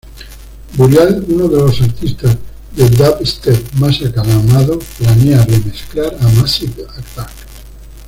Burial, 0.73 1.23
uno 1.29 1.47
de 1.47 1.59
los 1.61 1.79
artistas 1.79 2.35
de 2.75 2.89
dubstep 2.89 3.71
más 3.75 4.01
aclamados, 4.01 4.83
planea 4.97 5.45
remezclar 5.45 6.17
a 6.19 6.27
Massive 6.41 6.87
Attack. 6.97 7.29